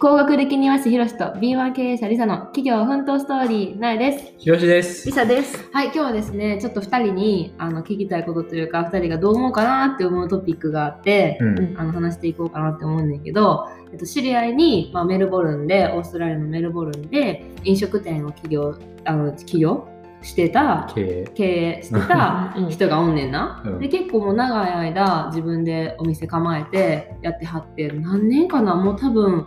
[0.00, 4.32] 工学歴庭師ひろしと B1 経営者リサの企業奮闘ストーリーなえです。
[4.38, 5.12] ひろしですリ。
[5.12, 5.68] サです。
[5.74, 11.74] はい、今日はですね、ちょっと2人にあの聞きたいことというか、2人がどう思うかなって思うトピックがあって、うん。
[11.78, 19.86] あの話していこうかなって思うんだけど、えっと、知り合いに、まあ、メルボルンで、オーストラリアのメルボルンで飲食店を起業、あの起業？
[20.22, 21.30] してた、経営。
[21.34, 21.44] 経
[21.78, 23.62] 営してたうん人がおんねんな？
[23.66, 28.74] うんで結構もう長い間自分でお店構えてやってはって何年かな？
[28.76, 29.46] もう多分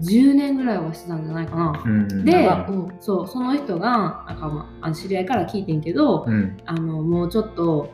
[0.00, 1.82] 10年ぐらいはしてたんじゃないかな。
[1.84, 2.24] うん。
[2.24, 6.56] でうんそうその人がなんか、まあ、知り合いから聞いてんけど、うん。
[6.66, 7.90] あのもうちょっと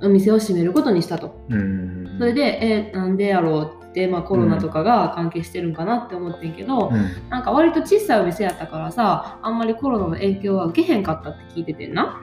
[0.00, 1.34] お店を閉めることにしたと。
[1.48, 2.16] うん。
[2.18, 7.28] それで、えなんでやろうまあ、コロナとかが関係してるんかなって思ってんけど、うん。
[7.30, 12.20] なんか割と小さいお店やったからさあんまりコロナの影響は受けへんかったって聞いててんな。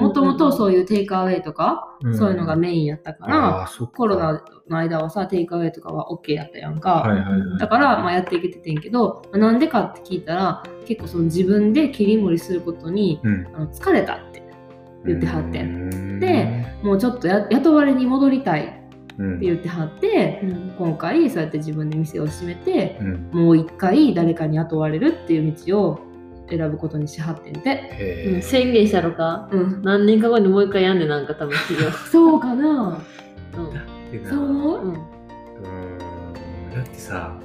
[0.00, 7.58] もともとそういうテイクアウェイとか、うんそういうのがメインやったから、あーそっかコロナの間はさテイクアウェイとかは OK やったやんか、はいはいはい。
[7.58, 13.46] だから、まあ、やっていけててんけど、まあなんでかって聞いたら結構その自分で切り盛りすることにうん。
[13.54, 14.42] あの疲れたって
[15.04, 18.79] 言ってはってんで、もうちょっとや雇われに戻りたい。
[19.40, 23.30] 言ってはって、うん今回そうやって自分で店を閉めてうん。
[23.32, 26.00] もう一回誰かに雇われるっていう道を
[26.48, 27.70] 選ぶことにしはってんて。
[27.70, 27.88] へ
[28.38, 28.42] え。
[28.42, 29.48] 宣言したのか？
[29.52, 31.54] うん、何年か後にもう一回やんでなんか多分。
[32.10, 32.98] そうかな
[34.10, 34.92] でなそう思う、うん。
[34.92, 37.36] うーんだってさ、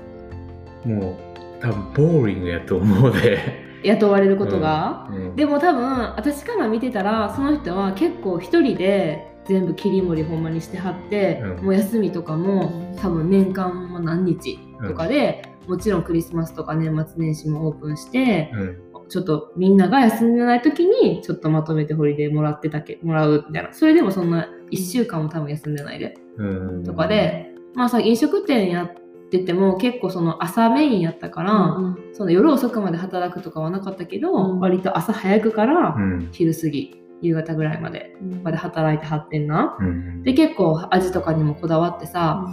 [0.86, 3.66] もう多分ボーリングやと思うで。
[3.84, 5.36] 雇われることが、うん。
[5.36, 5.84] でも多分
[6.16, 11.65] 私から見てたらその人は結構一人で全部切り盛りほんまにしてはって、うん。
[11.65, 18.81] もう休みとかも多分年間も何日とかで、もちろんクリスマスとか年末年始もオープンして、うん。
[19.07, 23.71] ちょっとみんなが休んでない時にちょっとまとめてホリデーもらってたけもらうみたいな。
[23.71, 26.16] それでもそんな1週間も多分休んでないで。
[26.38, 26.45] う
[26.79, 26.83] ん。
[26.83, 34.59] とかで、まあさ飲食店やってても結構その朝メインやったから、うんその夜遅くまで働くとかはなかったけど、うん。
[34.59, 35.95] 割と朝早くから
[36.31, 39.78] 昼過ぎ夕方ぐらいまでうんまで働いてはってんな。
[39.80, 40.24] うん。
[40.24, 42.46] で結構味とかにもこだわってさ、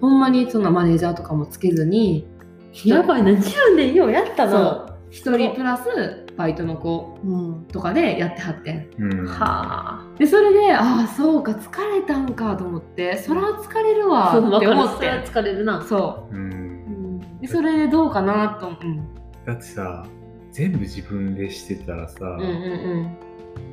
[0.00, 2.26] ほんまにそのマネージャーとかもつけずに
[2.84, 4.68] やばいな、10年ようやったそな。
[4.70, 7.64] う一人プラスバイトの子うん。
[7.66, 8.90] とかでやってはってん。
[8.98, 9.26] うん。
[9.26, 10.06] はあ。
[10.18, 15.82] でそれでああそうか疲れたんかと思ってそら疲れるわって思って疲れるな。
[15.82, 16.38] そうん。
[16.38, 19.14] うんうでそれでどうかなと、うん、
[19.46, 20.04] だってさ、
[20.52, 23.16] 全部自分でしてたらさ、うんうん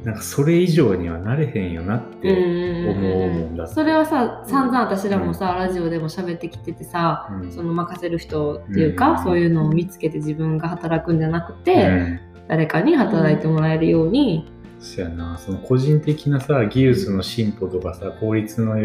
[0.06, 7.52] なんかそれ以上にはなれへんよなっうんて思うもんだそれはさ散々私らもさ、ラジオでも喋ってきててさうん。
[7.52, 9.24] その任せる人っていうか、うん。
[9.24, 12.20] そういうのを見つけて自分が働くんじゃなくて、うん。
[12.48, 14.48] 誰かに働いてもらえるように、
[14.80, 15.40] そやな。
[15.40, 18.76] その個人的なさ技術の進歩とかさ効率の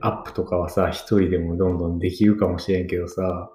[0.00, 3.50] アップとかはさ一人でもどんどんできるかもしれんけどさ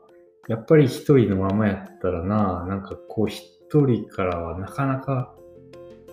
[0.47, 5.33] やっぱり一人のままやったらななんかこう一人からはなかなか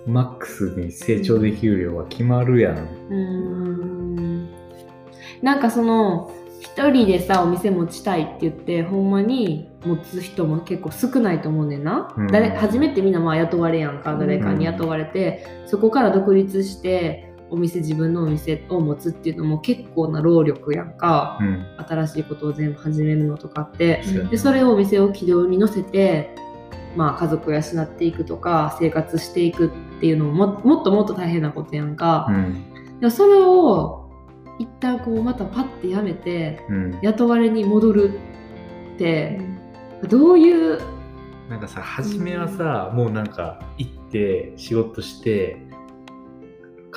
[0.07, 2.89] マックスに成長できる量は決まるやん。
[3.11, 4.49] うん。
[5.43, 12.27] なんかその一人でさお店持ちたいって言ってほんまに持つ人も結構少ないと思うねんな、うん。
[12.29, 21.67] 誰初めてみんなまあ雇われやんか誰かに雇われて、そこから独立してお店自分のお店を持つっていうのも結構な労力やんか、うん。
[21.79, 26.35] 新しいことを全部始めるのとかってでそれをお店を軌道に乗せて、
[26.97, 32.99] まあ、家族を養っていくとか生活していくっていうのもももっともっと大変なことやんか、うん。
[33.01, 34.11] でもそれを
[34.59, 36.99] 一旦こうまたパッてやめてうん。
[37.03, 38.19] 雇われに戻る
[38.95, 39.41] って
[40.09, 40.81] どういう
[41.49, 45.63] なんかさ初めはさもうなんか行って仕事して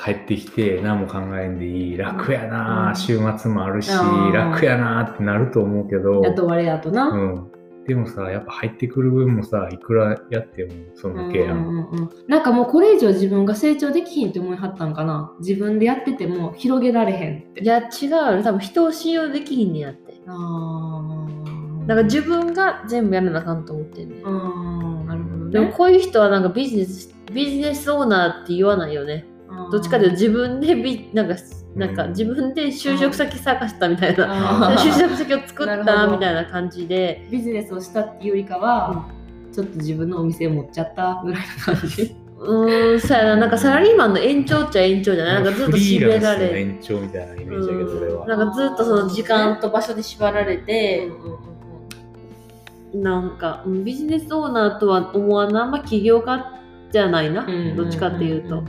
[0.01, 1.97] 帰ってきて何も考えんでいい。
[1.97, 2.95] 楽やな、うん。
[2.95, 7.09] 週末もあるし楽やなってなると思うけど、雇われやとな。
[7.09, 7.51] うん、
[7.89, 15.33] でもさやっぱ入ってくる分もさいくらやってもそのけやん、うんうんうんなんかもうこれ以上自分が成長できひんって思いはったんかな？
[15.39, 18.43] 自分でやってても広げられへんっていや、違うよ。
[18.43, 20.21] 多分人を信用できひんねやって。
[20.27, 24.27] あーだから自分が全部やらなあかんと思ってんねん。
[24.27, 29.25] あーなるほどねでもこういう人はなんかビジネス、ビジネスオーナーって言わないよね。
[29.71, 31.35] どっちかというと自分でビなんか、
[31.75, 34.75] なんかうん自分で就職先探したみたいな。
[34.77, 39.07] 就職先を作ったみたいな感じで、ビジネスをしたっていうよりかは、
[39.51, 42.15] ちょっと自分のお店を持っちゃったぐらいの感じ。
[42.39, 45.43] うーん、そうやな、なんかサラリーマンの延長っちゃ延長じゃない？
[45.43, 51.09] なんかずっとフリ縛ーランスのられ延長みたいなイメージだけど俺は、なんかずっとその時間と場所で縛られて、
[52.93, 55.63] なんかうんビジネスオーナーとは思わない。
[55.63, 56.53] あんま起業家
[56.91, 57.75] じゃないな、うん。
[57.75, 58.63] どっちかっていうと、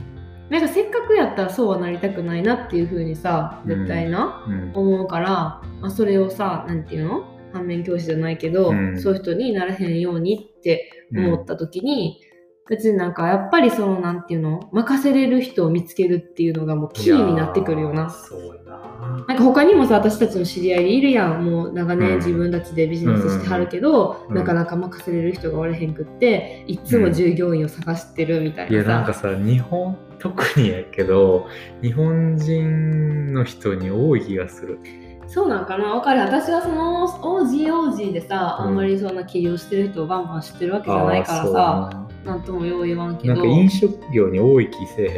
[0.51, 4.71] なんかせっかくやったらそうはなりたくないなっていう風にさ絶対な、うん。
[4.75, 7.23] 思うから、まあ、それをさなんていうの？
[7.53, 9.01] 反面教師じゃないけど、うん。
[9.01, 12.21] そういう人にならへんようにって思った時に、
[12.69, 14.69] 別になんかやっぱりそのなんていうの？
[14.73, 18.09] 任せれる人を見つけるっていうのがもうキーになってくるよな。
[18.09, 19.25] そうやな。
[19.27, 21.45] なんか他にもさ私たちの知り合いでいるやん。
[21.45, 22.15] もう長年うん。
[22.17, 31.47] 自分たちでビジネスしてはるけど、うんなかなか任せれる人がおれへんくっていつも従業員を探してるみたいいやなさ、なんかさ日本特にやけど
[31.81, 34.79] 日本人の人に多い気がする。
[35.27, 35.93] そうなんかな。
[35.93, 36.21] 分かる。
[36.21, 38.67] 私はその OGOG でさ、うん。
[38.67, 43.33] あんまりそんな起業してる人をバンバン知ってるわけじゃないからさなんともよう言わんけど。
[43.35, 45.13] なんか飲食業に多い気せえへん。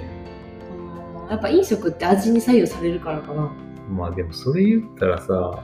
[1.23, 1.29] うん。
[1.29, 3.51] やっぱ飲食って味に左右されるからかな。
[3.89, 5.63] まあでもそれ言ったらさ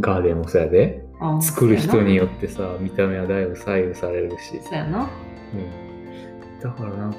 [0.00, 1.04] ガーデンもそうやで。
[1.40, 5.10] 作る人によっってさ見た目はだいぶ左右されるし、そうやな。
[5.52, 7.18] うん、だからなんか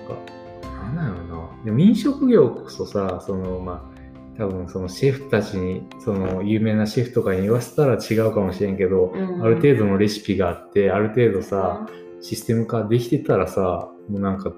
[0.80, 1.64] なんだろうな。
[1.66, 4.00] でも飲食業こそさそのまあ
[4.38, 9.44] 多分そのシェフたちにその有名なシェフとかに言わせたら違うかもしれんけど、うん。
[9.44, 11.86] ある程度のレシピがあってある程度さ、
[12.22, 14.54] システム化できてたらさもうなんか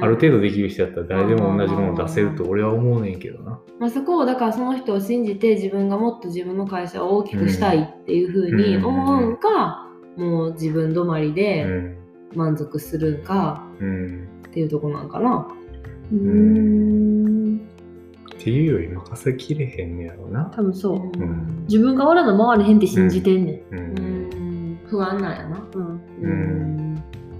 [0.00, 3.60] ある程度できる人やったら誰でも同じもの出せると俺は思うねんけどな。
[3.78, 11.98] まあ、そこをだからその人を信じて自分がもっと自分の会社を大きくしたいっていうふうに思うんか、もう自分止まりうでん。
[12.34, 13.66] 満足するんか。
[13.80, 14.28] うん。
[14.52, 15.48] っていうとこなんかな。
[16.12, 17.60] うーん。
[18.34, 20.44] っていうより任せきれへんねやろな。
[20.54, 21.64] 多分そう、ん。
[21.66, 23.66] 自分がおらな回れへんって信じてんねん、う。
[23.70, 24.72] うん。
[24.74, 24.78] ん。
[24.86, 25.66] 不安なんやな。
[25.74, 26.00] うん。
[26.20, 26.94] うん。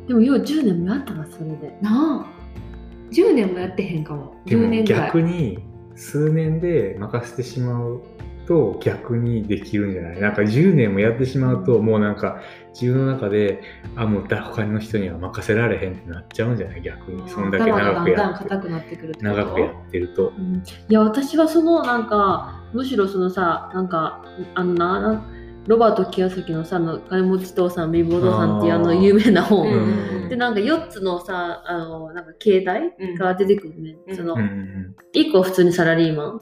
[0.06, 1.76] でもよう10年もやったなそれで。
[1.82, 3.12] なあ。
[3.12, 4.34] 10年もやってへんかも。
[4.46, 5.06] 10年ぐらい。
[5.08, 5.58] 逆に
[5.94, 8.00] 数年で任せてしまう
[8.46, 10.20] と逆にできるんじゃない？
[10.20, 12.40] なんか10年もやってしまうともうなんか
[12.72, 13.62] 自分の中で
[13.96, 16.82] あもうだ他の人には任せられへんってなっちゃうんじゃない？
[16.82, 17.28] 逆に。
[17.28, 20.28] そんだけ長くだんだんやって硬くなってくる長くやってると。
[20.28, 20.56] うん。
[20.56, 24.24] いや私はそのなんかむしろそのさなんか
[24.54, 25.24] あのなな
[25.66, 34.16] ロバート清崎のさあの金持ち父さん貧乏父さんっていうあの有名な本、うんでなんか4つのさあのなんか形態が出てくるね、うん。
[34.16, 36.40] そのうんうん1個は普通にサラリーマン。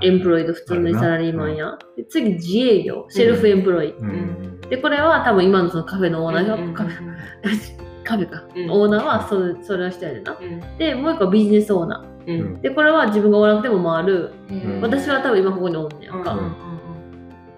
[0.00, 1.56] エンプロイド普通にサラリーマン。
[1.56, 3.04] や、で次自営業。
[3.08, 7.16] シェルフエンプロイ、うんでこれは多分今のそのカフェのオーナーが、うんカフェ
[8.04, 8.70] カフェか、うん。
[8.70, 10.36] オーナーはそそれの人やねんな。
[10.40, 10.78] うん。
[10.78, 12.60] でもう一個はビジネスオーナー。
[12.60, 14.30] でこれは自分がおらなくても回る。
[14.48, 14.80] うん。
[14.82, 16.38] 私は多分今ここにおんねやんか、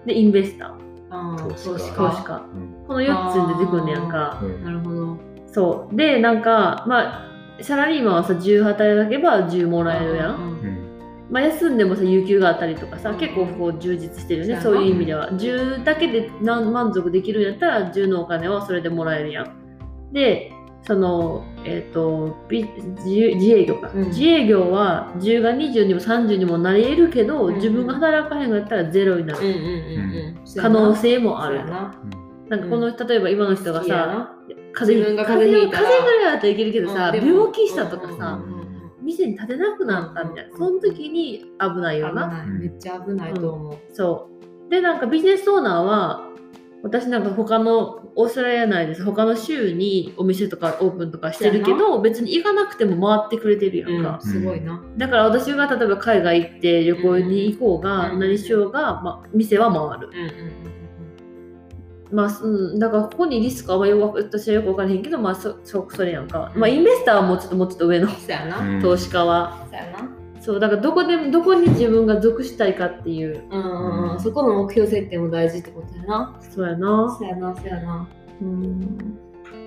[0.07, 0.78] でインベスター
[1.09, 1.95] 投資家。
[1.95, 2.41] 投資家。
[2.87, 4.39] この4つに出てくるねやんか。
[4.41, 4.63] うん。
[4.63, 5.17] なるほど。
[5.47, 5.95] そう。
[5.95, 7.25] でなんかま
[7.59, 13.17] あサラリーマンはさ10働けば10もらえるやん、まあ、休んでもさ有給があったりとかさうん。
[13.17, 14.59] 結構こう充実してるね。
[14.61, 15.31] そういう意味では。
[15.31, 20.13] 10だけでなん満足できるんやったら10のお金はそれでもらえるやん。
[20.13, 20.51] で
[20.83, 22.65] そのえっ、とビ
[23.05, 24.07] 自営業か、うん。
[24.07, 30.61] 自営業は10が20にも30にもなり得るけど、うん自分が働かへんかったらゼロになる、うんうんうんうん。
[30.61, 31.95] 可能性もあるな。
[32.49, 32.57] な。
[32.57, 34.35] んかこの、例えば今の人がさな。
[34.71, 37.27] 風自分が風邪風邪ぐらいだったらいけるけどさ、うん。
[37.27, 38.59] 病気したとかさ、うんうんうん
[39.01, 42.45] 店に立てなくなったみたいな、うんその時に危ないよな。
[42.45, 43.77] めっちゃ危ないと思う。
[43.91, 44.29] そ
[44.67, 44.69] う。
[44.69, 46.28] で、なんかビジネスオーナーは、
[46.81, 49.03] 私なんか他の、オーストラリア内です。
[49.03, 54.19] 他の州にお店とかオープンとかしてるけど、別に行かなくても回ってくれてるやんか。
[54.21, 54.81] すごいな。
[54.97, 60.09] だから私が例えば海外行って旅行に行こうが、うん何しようが、まあ、店は回る。
[60.13, 60.69] うんうん
[62.11, 66.51] まあ、うん、だからここにリスクはあんまよく私はよく分からへんけど、まあそ、そそれやんか。
[66.55, 68.59] まあ、インベスターはもうちょっともうちょっと上のそうやな。
[68.59, 69.67] うん投資家は。
[70.49, 73.43] そうだからどこでも、どこに自分が属したいかっていう。
[73.51, 74.19] うんうんうん。
[74.19, 76.39] そこの目標設定も大事ってことやな。
[76.41, 77.15] そうやな。
[77.19, 78.09] そうやな、そうやな。
[78.41, 79.19] うん。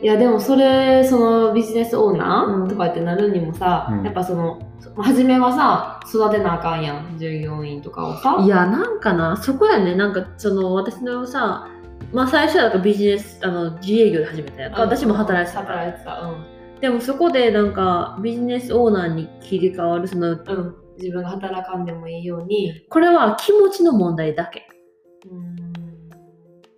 [0.02, 4.60] いやでもそれそのビジネスオーナうんーとかってなるにもさ、うんやっぱその
[4.96, 11.68] 初めはさ育てなあかんやん従業員とかをさいやなんかなそこやねなんかその私のさ
[12.12, 24.66] まあ最初はなんかビジネスあの自営業で始めたやんか私も働いてたから働いてたうんでもそこでなんかビジネスオーナーに切り替わるそのうん、自分が働かんでもいいように、これは気持ちの問題だけ、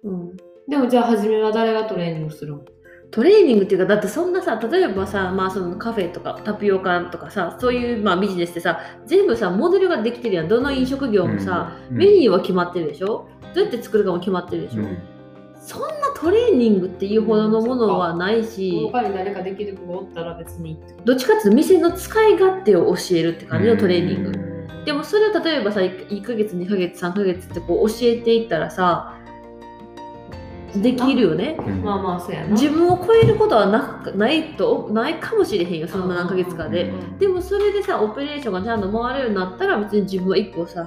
[0.04, 0.36] うん、うん、
[0.68, 2.64] でもじゃあ初めは誰がトレーニングするの？
[3.10, 10.48] トレーニングっていうかだってそんなさ例えばさ、まあ、そのカフェとかタピオカとかさそういう、まあ、ビジネスってさ全部さモデルができてるやん。
[10.48, 11.96] どの飲食業もさ、うん。
[11.96, 13.26] メニューは決まってるでしょ？
[13.54, 15.13] どうやって作るかも決まってるでしょ、うん
[15.64, 24.84] そんなトレーニングっていうほどのものはないし、他に誰かできる子がおったら別にどっちかっていうと店の使い勝手を教えるって感じのトレーニング、うん。
[24.84, 29.18] でもそれを例えばさ 1, ヶ月2ヶ月3ヶ月ってこう教えていったらさ
[30.76, 31.56] できるよね。
[31.82, 32.48] まあまあそうやな。
[32.48, 40.86] 自分を超えることはなくないとないかもしれへんよそんな何ヶ月かで、うんでもそれでさオペレーションがちゃんと回れるようになったら別に自分は1個さ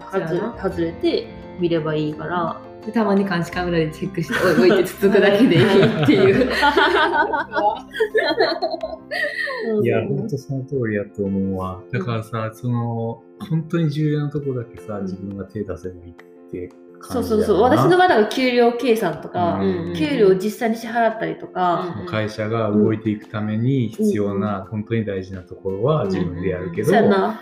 [0.61, 1.27] 外れて
[1.59, 6.35] 見ればいいからでたまに監視カメラでチェックしておいてつつくだけでいいっていう。
[9.83, 11.81] いや、ほんとその通りやと思うわ。
[11.91, 16.13] だからさ、その、本当に重要なとこだけさ、自分が手出せばいいっ
[16.49, 16.69] て
[17.01, 17.37] そう感じだよな。
[17.37, 19.93] そうそう私の場合は給料計算とか、うん。
[19.93, 22.05] 給料を実際に支払ったりとか、うん。
[22.05, 27.41] 会社が動いていくために必要な、本当に大事なところは自分でやるけど、そうやな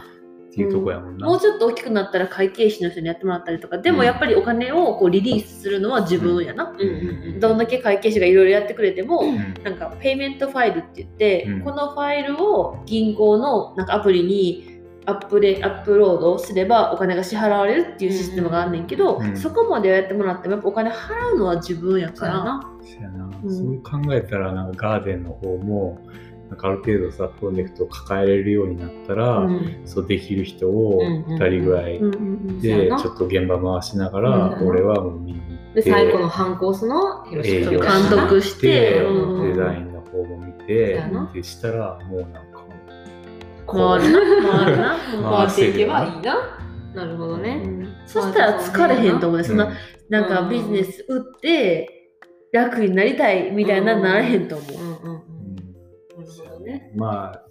[0.56, 1.28] っていうとこやもんな。
[1.28, 3.78] もうちょっと大きくなったら会計士の人にやってもらったりとか。
[3.78, 6.80] でもやっぱりお金をこうリリースするのは自分やな、うん。
[6.80, 7.34] うん。
[7.34, 7.40] うん。
[7.42, 9.36] どんだけ会計士がいろいろやってくれても、うん。
[9.64, 11.62] なんか payment file って言って、うん。
[11.62, 19.36] このファイルを銀行のなんかアプリにアップでアップロードすればお金が支払われるっていうシステムがあんねんけど、うん。
[19.36, 22.62] そこまでやってもらってもやっぱお金払うのは自分やから。
[22.82, 23.30] そうやな。
[23.48, 26.00] そう考えたらなんかガーデンの方も
[26.50, 29.82] なんかある程度さプロジェクトを抱えれるようになったら、うん。
[29.86, 32.00] そうできる人をうんうん2人ぐらい
[32.62, 42.66] でちょっと現場回しながら、うん俺はもう見に行ってで最後の反抗すの広営業島監督してデザインの方も見てでしたらもうなんか
[43.68, 44.52] 回るな。
[44.52, 44.98] 回るな。
[44.98, 46.60] 回 回っていけばいいな。
[46.94, 49.58] なるほどね、うんそしたら疲れへんと思うね、そん。
[49.58, 49.70] な
[50.10, 52.12] なんかビジネス打って
[52.54, 55.22] 楽になりたいみたいなならへんと思う、
[56.66, 56.92] ね。
[56.96, 57.46] まあ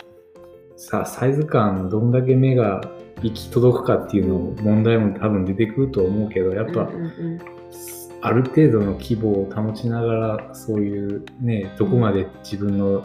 [0.77, 2.81] さサイズ感どんだけ目が
[3.23, 7.41] 行き届くかっていうの問題も多分出てくると思うけどやっぱ、うんうん
[8.27, 13.05] ある程度の規模を保ちながらそういうねどこまで自分の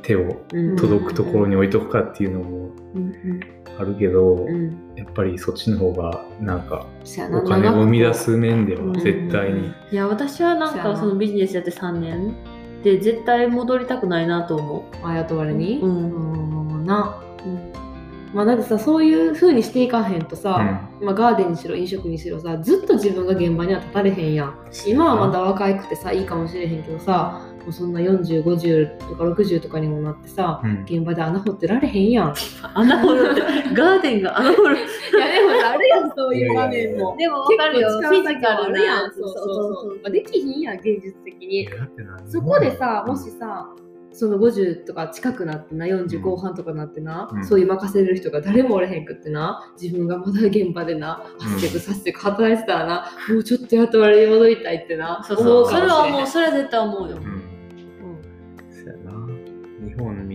[0.00, 3.40] 手をうん届くところに置いとくかっていうのもうん
[3.78, 4.94] あるけど、うん。
[4.96, 6.86] やっぱりそっちの方がなんか
[7.30, 12.34] お金を生み出す面ではうん絶対に、いや私はなんかそのビジネスやって3年
[12.84, 15.78] で絶対戻りたくないなと思あ雇われに？
[15.80, 17.72] う、うんんなうん
[18.34, 24.54] まあだってさそういう風にしていかへんとさ、まあ、ガーデンにしろ飲食にしろさずっと自分が現場には立たれへんやん。
[24.86, 30.84] 今はまだ若いくてさいいかもしれへんけどさもうそんな4050とか60とかにもなってさうん。
[30.84, 32.30] 現場で穴掘ってられへんやん。
[32.30, 32.34] い
[32.74, 33.40] 穴掘るって。
[33.74, 34.76] ガーデンが穴掘る。
[35.18, 37.16] やでもさあるやんそういう場面も。
[37.18, 37.88] でも結分かるよ。
[37.88, 39.28] 構フィジ力カルあるやんなそう。
[39.28, 41.68] そうそうまあできひんやん現実的に。
[42.26, 43.68] そこでさもしさ
[44.12, 47.44] その50とか近くなってな40後半とかなってな、うん。
[47.44, 51.56] そういう任せれる人が誰もおれへんくってな自分がまだ現場でなうん。
[51.56, 55.68] 汗くさせて働いてたらな、もうちょっと雇われに戻りたいってなそうそう。
[55.68, 57.33] それはもうそれは絶対思うよ、うん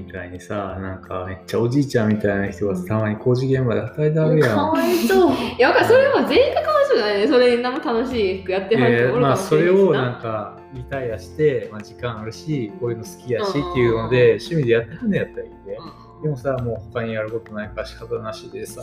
[0.09, 5.35] みたいにさなんかめっちゃおじいちゃんみたいな人がたまに工事現場で働いてあるやかんわいそう。
[5.35, 7.19] いや、それは全員がかわいそうじゃない？
[7.19, 7.27] ね。
[7.27, 15.77] それに何も楽しくやってはるで人おるかもまあそしれをなんかリタイアして、まあ、時間あるしこういうの好きやしっていうので趣味でやってはんのやったらいいね、
[16.23, 18.81] でもさもう他にやることないから仕方なしでさ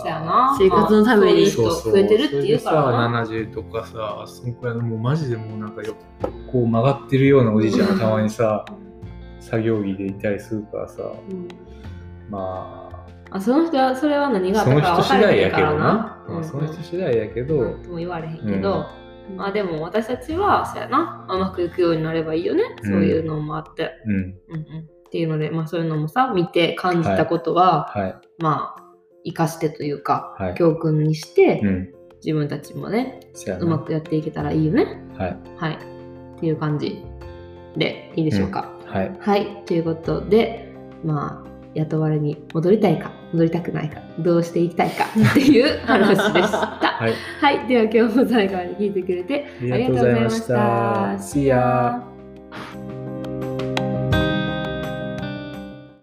[0.58, 3.26] 生活のためにそういう人増えてるっていうからな。
[3.26, 5.96] それでさ70とかさそのくらいのもうマジでもうなんかよ
[6.52, 8.64] こう曲がってるようなおじいちゃんがたまにさ
[9.46, 11.02] 作業着でいたりするからさ。
[11.02, 11.48] うん。
[12.28, 16.34] まあその人は、それは何があったか人次第やけどな、うん。
[16.34, 18.86] まあ、その人次第やけど、うんとも言われへんけど、
[19.36, 22.62] まあでも私たちは、そうやな、うまくいくようになればいいよね。
[22.82, 22.90] うん。
[22.90, 23.92] そういうのもあって。
[24.06, 24.14] うん。
[24.14, 24.34] うんうん。
[25.06, 28.14] っていうので、まあそういうのもさ、見て感じたことは、はい。
[28.38, 28.82] まあ、
[29.24, 30.54] 生かしてというか、はい。
[30.54, 31.92] 教訓にして、うん。
[32.24, 33.20] 自分たちもね、
[33.60, 35.00] うまくやっていけたらいいよね。
[35.16, 35.36] はい。
[35.56, 35.74] はい。
[35.74, 37.04] っていう感じ
[37.76, 38.75] でいいでしょうか。
[38.96, 39.62] はいはい。
[39.66, 40.72] ということで、
[41.04, 46.58] まあ、雇われに戻りたいか、戻りたくないか、どうしていきたいかっていう 話でした。
[46.58, 47.68] はいはい。
[47.68, 50.54] では今日も最後まで聞いてくれてありがとうございました
[51.18, 52.05] See ya